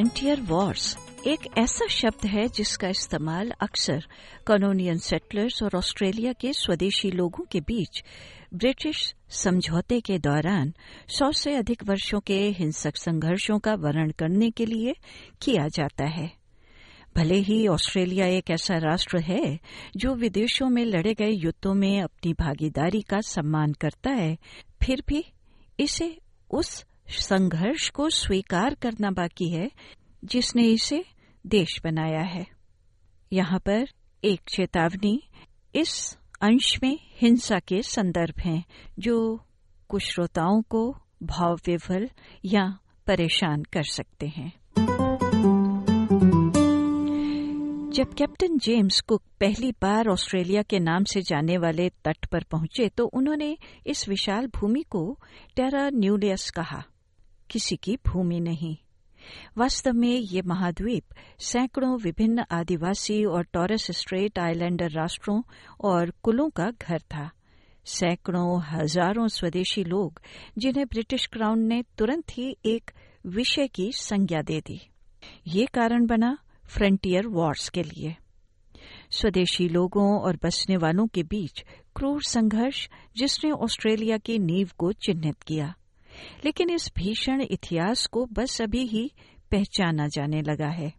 [0.00, 4.04] Frontier Wars एक ऐसा शब्द है जिसका इस्तेमाल अक्सर
[4.46, 8.02] कॉलोनियन सेटलर्स और ऑस्ट्रेलिया के स्वदेशी लोगों के बीच
[8.54, 10.72] ब्रिटिश समझौते के दौरान
[11.08, 14.94] सौ से अधिक वर्षों के हिंसक संघर्षों का वर्णन करने के लिए
[15.42, 16.30] किया जाता है।
[17.16, 19.58] भले ही ऑस्ट्रेलिया एक ऐसा राष्ट्र है
[19.96, 24.36] जो विदेशों में लड़े गए युद्धों में अपनी भागीदारी का सम्मान करता है,
[24.82, 25.24] फिर भी
[25.80, 26.16] इसे
[26.50, 29.70] उस संघर्ष को स्वीकार करना बाकी है,
[30.24, 31.04] जिसने इसे
[31.46, 32.46] देश बनाया है।
[33.32, 33.88] यहाँ पर
[34.24, 35.22] एक चेतावनी,
[35.74, 38.64] इस अंश में हिंसा के संदर्भ हैं,
[38.98, 39.44] जो
[39.88, 42.10] कुछ श्रोताओं को भाव विफल
[42.44, 44.52] या परेशान कर सकते हैं।
[47.90, 52.88] जब कैप्टन जेम्स कुक पहली बार ऑस्ट्रेलिया के नाम से जाने वाले तट पर पहुँचे
[52.88, 55.18] तो उन्होंने इस विशाल भूमि को
[55.56, 56.84] टेरा न्यूलियस कहा।
[57.50, 58.76] किसी की भूमि नहीं।
[59.58, 65.42] वास्तव में ये महाद्वीप सैकड़ों विभिन्न आदिवासी और टॉरस स्ट्रेट आइलैंडर राष्ट्रों
[65.80, 67.30] और कुलों का घर था।
[67.84, 70.20] सैकड़ों, हज़ारों स्वदेशी लोग
[70.58, 72.90] जिन्हें ब्रिटिश क्राउन ने तुरंत ही एक
[73.26, 74.80] विषय की संज्ञा दे दी।
[75.46, 78.16] ये कारण बना फ्रंटियर वॉर्स के लिए।
[79.10, 81.64] स्वदेशी लोगों और बसने वालों के बीच
[81.96, 85.74] क्रूर संघर्ष जिसने ऑस्ट्रेलिया की नींव को चिन्हित किया।
[86.44, 89.12] लेकिन इस भीषण इतिहास को बस अभी ही
[89.50, 90.92] पहचाना जाने लगा है।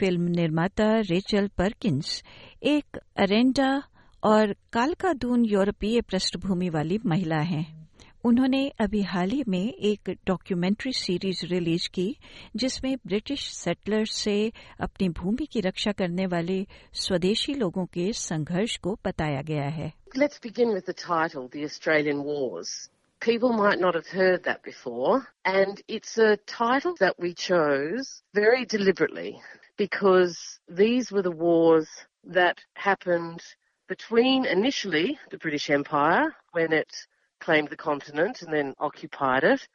[0.00, 2.22] फ़िल्म निर्माता रेचल परकिंस
[2.62, 3.82] एक अरेंडा
[4.24, 7.84] और कालकादून यूरोपीय पृष्ठभूमि वाली महिला हैं।
[8.24, 12.16] उन्होंने अभी हाल ही में एक डॉक्यूमेंट्री सीरीज़ रिलीज़ की
[12.56, 18.98] जिसमें ब्रिटिश सेटलर्स से अपनी भूमि की रक्षा करने वाले स्वदेशी लोगों के संघर्ष को
[19.06, 22.93] बताया गया है। Let's begin with the title, The Australian Wars.
[23.24, 28.66] People might not have heard that before, and it's a title that we chose very
[28.66, 29.40] deliberately
[29.78, 31.88] because these were the wars
[32.24, 33.42] that happened
[33.88, 36.94] between initially the British Empire when it
[37.40, 39.66] claimed the continent and then occupied it,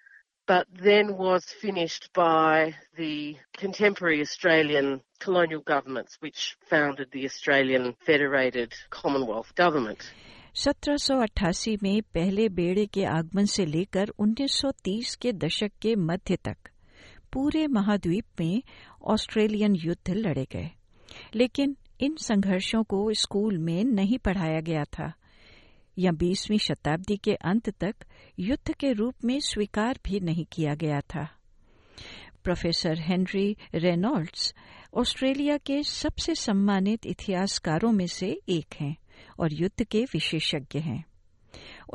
[0.45, 8.75] but then was finished by the contemporary Australian colonial governments, which founded the Australian Federated
[8.91, 10.13] Commonwealth Government.
[10.55, 16.57] 1788 में पहले बेड़े के आगमन से लेकर 1930 के दशक के मध्य तक
[17.33, 18.63] पूरे महाद्वीप में
[19.03, 20.71] ऑस्ट्रेलियन युद्ध लड़े गए।
[21.35, 25.13] लेकिन इन संघर्षों को स्कूल में नहीं पढ़ाया गया था।
[25.97, 27.95] या बीसवीं शताब्दी के अंत तक
[28.39, 31.29] युद्ध के रूप में स्वीकार भी नहीं किया गया था।
[32.43, 34.55] प्रोफेसर हेनरी रेनॉल्ड्स
[34.93, 38.95] ऑस्ट्रेलिया के सबसे सम्मानित इतिहासकारों में से एक हैं।
[39.39, 41.03] और युद्ध के विशेषज्ञ हैं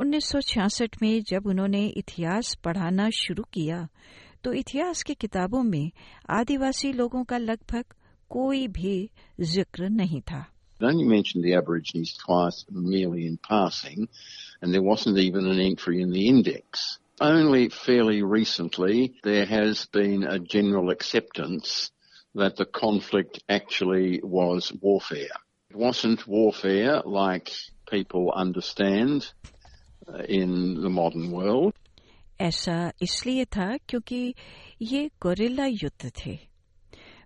[0.03, 3.87] 1966 में जब उन्होंने इतिहास पढ़ाना शुरू किया
[4.43, 5.91] तो इतिहास की किताबों में
[6.39, 7.93] आदिवासी लोगों का लगभग
[8.29, 8.97] कोई भी
[9.39, 10.45] ज़िक्र नहीं था
[10.79, 14.09] It only mentioned the Aborigines twice, merely in passing,
[14.61, 16.99] and there wasn't even an entry in the index.
[17.21, 21.91] Only fairly recently there has been a general acceptance
[22.35, 25.39] that the conflict actually was warfare.
[25.75, 27.51] wasn't warfare like
[27.91, 29.33] people understand
[30.07, 31.73] uh, in the modern world.
[32.41, 34.35] ऐसा इसलिए था क्योंकि
[34.81, 36.39] ये gorilla युद्ध थे।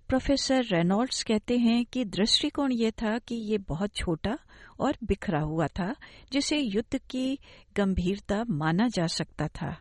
[0.07, 4.37] Professor Reynolds कहते हैं कि दृष्टिकोण यह था कि ये बहुत छोटा
[4.79, 5.95] और बिखरा हुआ था
[6.31, 7.39] जिसे युद्ध की
[7.77, 9.77] गंभीरता माना जा सकता था।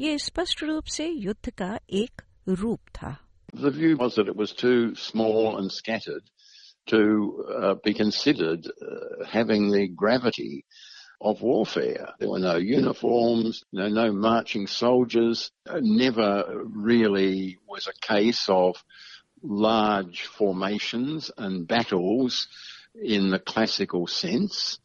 [0.00, 3.16] ये स्पष्ट रूप से युद्ध का एक रूप था।
[3.54, 6.33] The view was that it was too small and scattered
[6.86, 10.64] to uh, be considered uh, having the gravity
[11.20, 12.10] of warfare.
[12.18, 15.50] There were no uniforms, no, no marching soldiers.
[15.70, 18.76] Never really was a case of
[19.42, 22.48] large formations and battles
[22.94, 24.78] in the classical sense,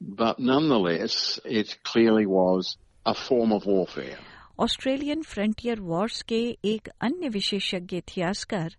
[0.00, 2.76] but nonetheless, it clearly was
[3.06, 4.18] a form of warfare.
[4.59, 8.75] Australian frontier wars के एक अन्य विशेषज्ञ इतिहासकार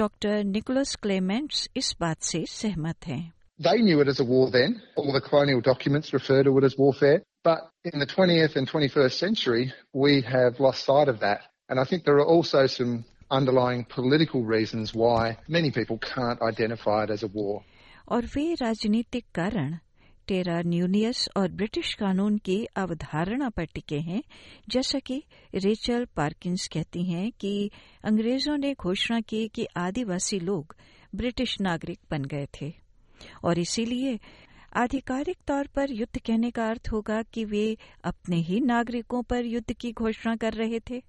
[0.00, 3.22] doctor Nicholas Clements इस बात से सहमत हैं
[3.60, 4.74] They knew it as a war then.
[4.96, 7.22] All the colonial documents refer to it as warfare.
[7.44, 11.42] But in the 20th and 21st century, we have lost sight of that.
[11.68, 17.04] And I think there are also some underlying political reasons why many people can't identify
[17.04, 17.62] it as a war.
[18.08, 19.78] और वे राजनीतिक कारण
[20.27, 24.23] टेरा न्यूनियस और British कानून की अवधारणा पर टिके हैं,
[24.69, 25.23] जैसा कि
[25.55, 27.71] रेचल पार्किंस कहती हैं कि
[28.03, 30.75] अंग्रेज़ों ने घोषणा की कि आदिवासी लोग
[31.15, 32.73] ब्रिटिश नागरिक बन गए थे।
[33.43, 34.19] और इसीलिए
[34.75, 39.73] आधिकारिक तौर पर युद्ध कहने का अर्थ होगा कि वे अपने ही नागरिकों पर युद्ध
[39.73, 41.01] की घोषणा कर रहे थे।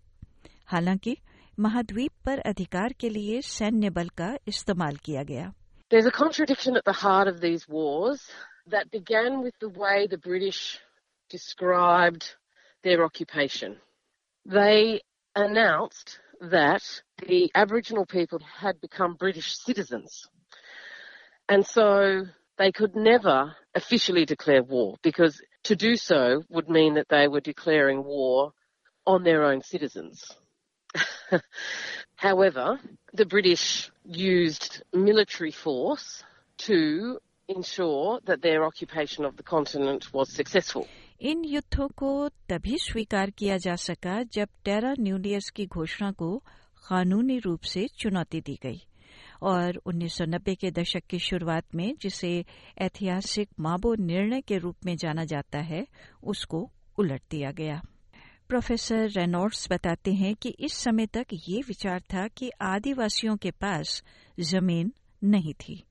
[0.66, 1.16] हालाँकि
[1.60, 5.52] महाद्वीप पर अधिकार के लिए सैन्य बल का इस्तेमाल किया गया।
[5.94, 8.20] There's a contradiction at the heart of these wars
[8.68, 10.78] that began with the way the British
[11.30, 12.34] described
[12.82, 13.76] their occupation.
[14.44, 15.00] They
[15.34, 16.82] announced that
[17.26, 20.28] the Aboriginal people had become British citizens.
[21.48, 22.24] And so
[22.58, 27.40] they could never officially declare war because to do so would mean that they were
[27.40, 28.52] declaring war
[29.06, 30.24] on their own citizens.
[32.16, 32.80] However,
[33.12, 36.24] the British used military force
[36.58, 37.18] to
[37.48, 40.86] ensure that their occupation of the continent was successful.
[41.20, 46.36] इन युद्धों को तभी स्वीकार किया जा सका जब टेरा न्यूलियस की घोषणा को
[46.88, 48.82] कानूनी रूप से चुनौती दी गई
[49.42, 52.44] और 1990 के दशक की शुरुआत में जिसे
[52.78, 55.86] ऐतिहासिक माबो निर्णय के रूप में जाना जाता है,
[56.22, 57.80] उसको उलट दिया गया
[58.48, 64.02] प्रोफेसर रेनॉल्ड्स बताते हैं कि इस समय तक ये विचार था कि आदिवासियों के पास
[64.40, 64.92] ज़मीन
[65.24, 65.84] नहीं थी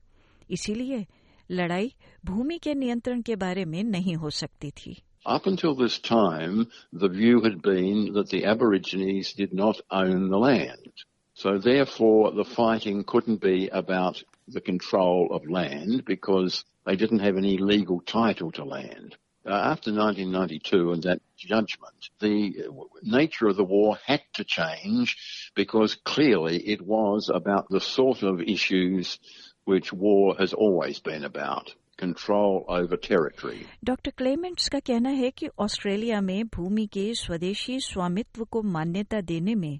[0.50, 1.06] इसीलिए
[1.51, 1.93] लड़ाई
[2.25, 7.07] भूमि के नियंत्रण के बारे में नहीं हो सकती थी Up until this time, the
[7.07, 11.03] view had been that the Aborigines did not own the land.
[11.35, 17.37] So therefore, the fighting couldn't be about the control of land because they didn't have
[17.37, 19.15] any legal title to land.
[19.43, 22.67] Uh, after 1992 and that judgment, the
[23.01, 25.17] nature of the war had to change
[25.55, 29.17] because clearly it was about the sort of issues
[29.65, 31.73] which war has always been about.
[31.97, 33.65] Control over territory.
[33.85, 39.55] Doctor Clements का कहना है कि Australia में भूमि के स्वदेशी स्वामित्व को मान्यता देने
[39.55, 39.79] में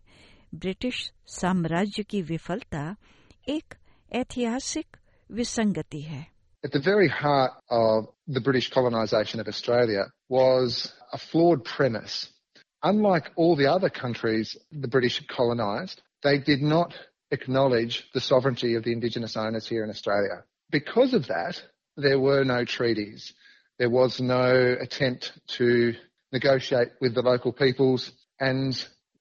[0.56, 2.96] ब्रिटिश साम्राज्य की विफलता
[3.50, 3.74] एक
[4.14, 4.98] ऐतिहासिक
[5.32, 6.26] विसंगति है
[6.64, 12.18] At the very heart of the British colonisation of Australia was a flawed premise.
[12.84, 16.94] Unlike all the other countries the British had colonised, they did not
[17.32, 20.44] acknowledge the sovereignty of the Indigenous owners here in Australia.
[20.70, 21.62] Because of that,
[21.98, 23.34] there were no treaties.
[23.78, 25.94] There was no attempt to
[26.32, 28.12] negotiate with the local peoples.
[28.40, 28.74] And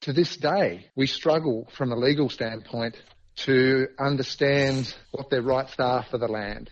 [0.02, 2.96] to this day, we struggle from a legal standpoint
[3.36, 6.70] to understand what their rights are for the land.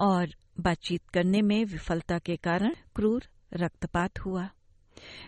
[0.00, 0.28] और
[0.60, 3.24] बातचीत करने में विफलता के कारण क्रूर
[3.56, 4.48] रक्तपात हुआ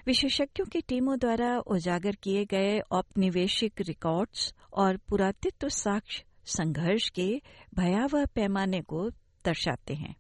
[0.08, 7.42] विशेषज्ञों की टीमों द्वारा उजागर किए गए औपनिवेशिक रिकॉर्ड्स और पुरातत्व साक्ष्य संघर्ष के
[7.76, 9.10] भयावह पैमाने को
[9.46, 10.16] दर्शाते हैं।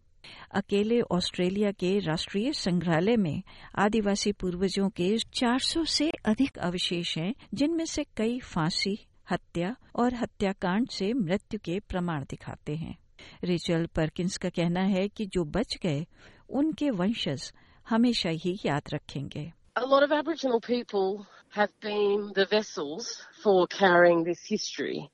[0.52, 3.44] अकेले ऑस्ट्रेलिया के राष्ट्रीय संग्रहालय में
[3.76, 10.90] आदिवासी पूर्वजों के 400 से अधिक अवशेष हैं, जिनमें से कई फांसी, हत्या और हत्याकांड
[10.90, 12.98] से मृत्यु के प्रमाण दिखाते हैं।
[13.44, 16.06] रेचल परकिंस का कहना है कि जो बच गए,
[16.50, 17.54] उनके वंशज
[17.91, 24.25] हमेशा ही याद रखेंगे A lot of Aboriginal people have been the vessels for carrying
[24.25, 25.11] this history.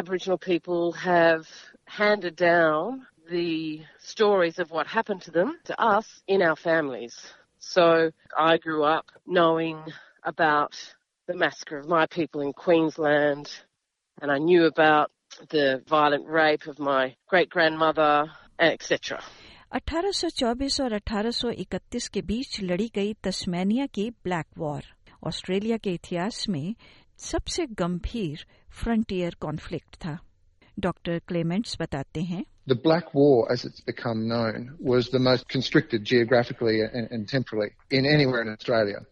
[0.00, 1.48] Aboriginal people have
[1.86, 7.16] handed down the stories of what happened to them to us in our families.
[7.58, 9.82] So I grew up knowing
[10.24, 10.76] about
[11.26, 13.50] the massacre of my people in Queensland
[14.20, 15.10] and I knew about
[15.48, 19.22] the violent rape of my great grandmother, etc.
[19.75, 24.83] 1824 और 1831 के बीच लड़ी गई तस्मेनिया की black war
[25.27, 26.75] Australia के इतिहास में
[27.19, 28.45] सबसे गंभीर
[28.83, 30.17] फ्रंटियर कॉन्फ्लिक्ट था
[30.79, 36.05] डॉक्टर क्लेमेंट्स बताते हैं The Black War, as it's become known, was the most constricted
[36.11, 39.03] geographically and, and temporally in anywhere in Australia.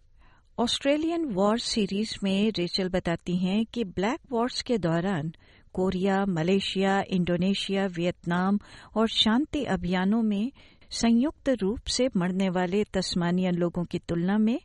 [0.60, 5.34] Australian war series में रेचल बताती हैं कि ब्लैक वॉर्स के दौरान
[5.74, 8.60] कोरिया, मलेशिया, इंडोनेशिया, वियतनाम
[8.96, 10.52] और शांति अभियानों में
[10.90, 14.60] संयुक्त रूप से मरने वाले तस्मानियन लोगों की तुलना में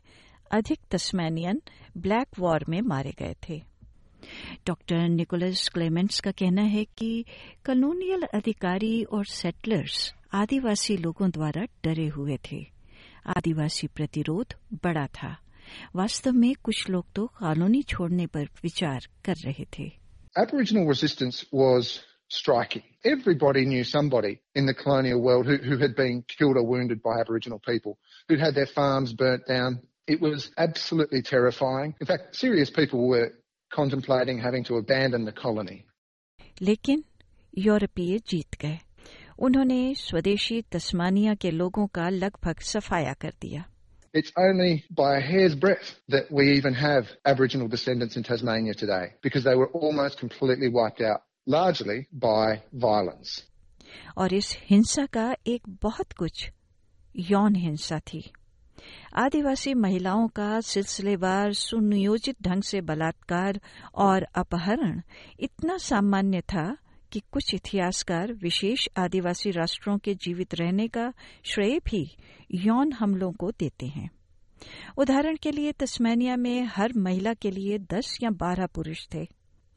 [0.51, 1.61] अधिक तस्मानियन
[1.97, 3.61] ब्लैक वॉर में मारे गए थे।
[4.67, 7.25] डॉक्टर निकोलस क्लेमेंट्स का कहना है कि
[7.65, 12.65] कॉलोनियल अधिकारी और सेटलर्स आदिवासी लोगों द्वारा डरे हुए थे।
[13.27, 15.37] आदिवासी प्रतिरोध बड़ा था।
[15.95, 22.02] वास्तव में कुछ लोग तो कॉलोनी छोड़ने पर विचार कर रहे थे। Aboriginal resistance was
[22.28, 22.82] striking.
[23.04, 27.20] Everybody knew somebody in the colonial world who, who had been killed or wounded by
[27.20, 29.80] Aboriginal people, who'd had their farms burnt down.
[30.06, 31.94] It was absolutely terrifying.
[32.00, 33.32] In fact, serious people were
[33.72, 35.84] contemplating having to abandon the colony.
[36.62, 37.04] लेकिन
[37.58, 38.78] यूरोपीय जीत गए
[39.38, 43.64] उन्होंने स्वदेशी Tasmania के लोगों का लगभग सफाया कर दिया
[44.14, 49.14] It's only by a hair's breadth that we even have Aboriginal descendants in Tasmania today,
[49.22, 53.42] because they were almost completely wiped out, largely by violence.
[54.16, 56.50] और इस हिंसा का एक बहुत कुछ
[57.16, 58.32] यौन हिंसा थी
[59.16, 63.60] आदिवासी महिलाओं का सिलसिलेवार सुनियोजित ढंग से बलात्कार
[63.94, 65.00] और अपहरण
[65.40, 66.76] इतना सामान्य था
[67.11, 71.13] कि कुछ इतिहासकार विशेष आदिवासी राष्ट्रों के जीवित रहने का
[71.43, 72.17] श्रेय भी
[72.51, 74.09] यौन हमलों को देते हैं।
[74.97, 79.27] उदाहरण के लिए तस्मैनिया में हर महिला के लिए दस या बारह पुरुष थे।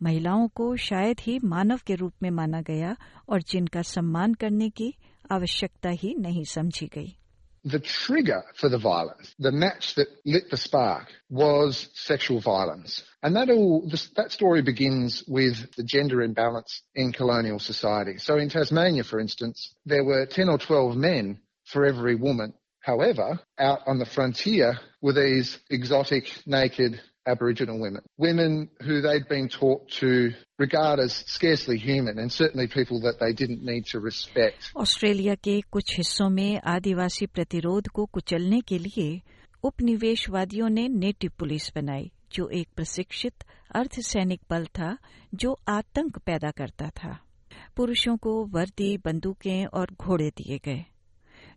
[0.03, 2.97] महिलाओं को शायद ही मानव के रूप में माना गया
[3.29, 4.95] और जिनका सम्मान करने की
[5.33, 7.17] आवश्यकता ही नहीं समझी गई।
[7.65, 13.05] The trigger for the violence, the match that lit the spark, was sexual violence.
[13.23, 18.19] And that all, that story begins with the gender imbalance in colonial society.
[18.19, 22.55] So in Tasmania, for instance, there were 10 or 12 men for every woman.
[22.81, 29.49] However, out on the frontier were these exotic, naked Aboriginal women, women who they'd been
[29.49, 34.73] taught to regard as scarcely human and certainly people that they didn't need to respect.
[34.77, 39.21] Australia के कुछ हिस्सों में आदिवासी प्रतिरोध को कुचलने के लिए
[39.65, 44.97] उपनिवेशवादियों ने नेटिव पुलिस बनाई जो एक प्रशिक्षित अर्धसैनिक बल था
[45.35, 47.19] जो आतंक पैदा करता था
[47.77, 50.85] पुरुषों को वर्दी बंदूकें और घोड़े दिए गए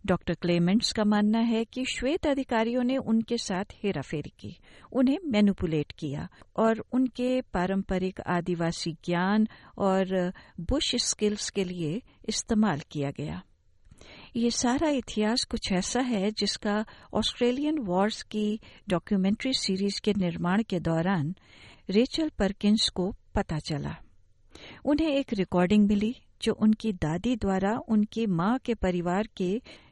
[0.06, 4.56] डॉक्टर क्लेमेंट्स का मानना है कि श्वेत अधिकारियों ने उनके साथ हेराफेरी की,
[4.92, 9.48] उन्हें मैनुपुलेट किया और उनके पारंपरिक आदिवासी ज्ञान
[9.78, 13.42] और बुश स्किल्स के लिए इस्तेमाल किया गया।
[14.36, 16.84] ये सारा इतिहास कुछ ऐसा है जिसका
[17.14, 21.34] ऑस्ट्रेलियन वॉर्स की डॉक्यूमेंट्री सीरीज़ के निर्माण के दौरान
[21.90, 23.96] रेचल परकिंस को पता चला।
[24.84, 29.50] उन्हें एक रिकॉर्डिंग मिली जो उनकी दादी द्वारा उनकी माँ के परिवार के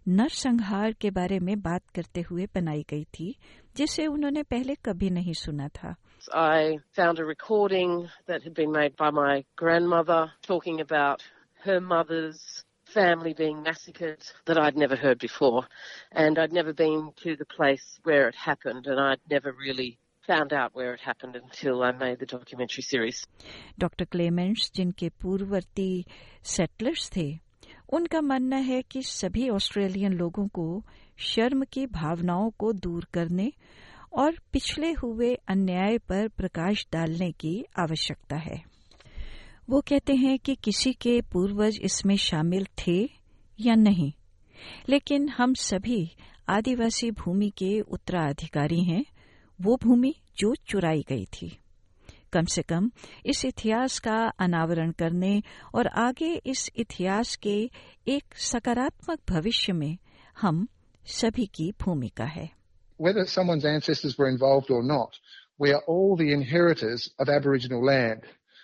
[0.09, 3.35] नरसंहार के बारे में बात करते हुए बनाई गई थी
[3.77, 5.95] जिसे उन्होंने पहले कभी नहीं सुना था
[6.33, 11.23] I found a recording that had been made by my grandmother talking about
[11.67, 15.67] her mother's family being massacred that I'd never heard before.
[16.13, 19.99] And I'd never been to the place where it happened, and I'd never really
[20.29, 23.27] found out where it happened until I made the documentary series.
[23.79, 26.05] Doctor Clements जिनके पूर्ववर्ती
[26.45, 27.27] settlers थे,
[27.93, 30.83] उनका मानना है कि सभी Australian लोगों को
[31.23, 33.53] शर्म की भावनाओं को दूर करने
[34.13, 38.63] और पिछले हुए अन्याय पर प्रकाश डालने की आवश्यकता है
[39.71, 42.99] वो कहते हैं कि किसी के पूर्वज इसमें शामिल थे
[43.59, 44.13] या नहीं,
[44.89, 46.17] लेकिन हम सभी
[46.49, 49.05] आदिवासी भूमि के उत्तराधिकारी हैं
[49.65, 51.49] वो भूमि जो चुराई गई थी
[52.33, 52.91] कम से कम
[53.33, 54.17] इस इतिहास का
[54.47, 55.43] अनावरण करने
[55.75, 57.59] और आगे इस इतिहास के
[58.15, 59.97] एक सकारात्मक भविष्य में
[60.41, 60.67] हम
[61.07, 62.49] सभी की भूमिका है
[63.01, 65.17] Whether someone's ancestors were involved or not,
[65.59, 68.23] we are all the inheritors of Aboriginal land,